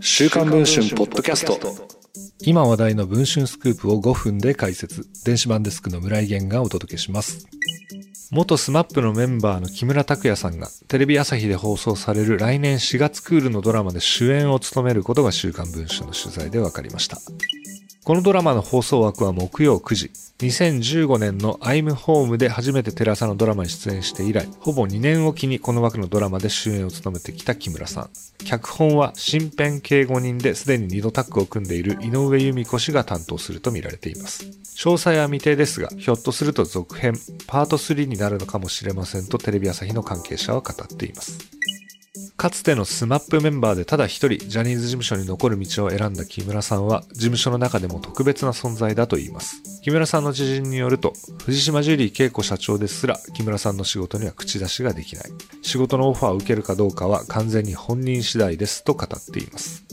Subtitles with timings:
[0.00, 1.58] 週刊文春ポッドキャスト。
[2.40, 5.06] 今話題の文春スクープを5分で解説。
[5.24, 7.46] 電子版デスクの村井弦がお届けします。
[8.30, 17.18] 元スマップのメンバーの木村拓哉さんがテレビ朝日で放送される来年4月クールのドラマで主演を務めることが週刊文春の取材で分かりました。
[18.04, 20.10] このドラマの放送枠は木曜9時。
[20.40, 28.10] 2015年のアイムホームで初めてテレ朝のドラマに出演して以来、ほぼ2年おきにこの枠のドラマで主演を務めてきた木村さん。
[28.44, 34.46] 脚本は新編警護人ですでに2度タッグを組んでいる井上由美子氏が担当するとみられています。
[34.74, 37.14] 詳細は未定ですが、ひょっとすると続編、
[37.46, 41.38] パート3になるのかもしれませんとテレビ朝日の関係者は語っています。
[42.42, 49.62] かつての SMAP メンバーでただ一人ジャニーズ事務所に残る道を選んだ木村さんは事務所の中でも特別な存在だと言います。
[49.84, 51.12] 木村さんの知人によると、
[51.44, 55.24] 藤島ジュリー恵子社長ですら木村さんの仕事には口出しができない。
[55.62, 59.84] 仕事のオファーを受けるかどうかは完全に本人次第ですと語っています。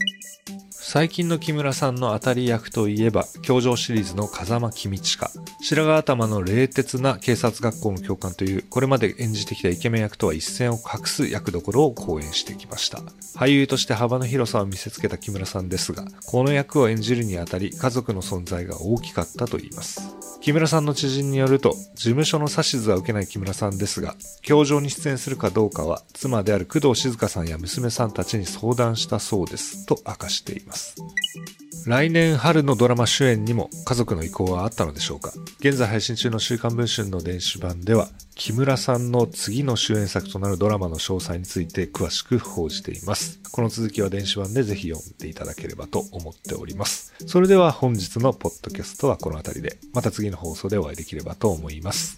[0.91, 5.29] 最近の木村さんの当たり役といえば、教場シリーズの風間公親。
[5.62, 13.04] 白髪頭の冷徹な警察学校の教官という、これまで演じてきたイケメン役とは一線を画す役どころを講演してきました。
[13.35, 20.29] 俳優として幅の広さを見せつけた木村さんですが、この役を演じるにあたり、家族の存在が大きかったといいます。
[20.41, 30.95] 木村さんの知人によると、事務所の指図は受けない木村さんですが、教場に出演するかどうかは、妻である工藤静香さんや娘さんたちに相談したそうです、と明かしています。
[31.85, 43.40] 来年春のドラマ主演にも家族の意向はあったのでしょうか現在配信中の週刊文春の電子版では木村さんの次の主演作となるドラマの詳細について詳しく報じています。
[43.51, 47.13] この続きは電子版でぜひ読んでいただければと思っております。
[47.27, 52.18] それでは本日のポッドキャストはこの辺りでまた次次の放送でお会いできればと思います。